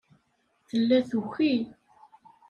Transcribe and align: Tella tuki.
Tella 0.67 0.99
tuki. 1.09 1.51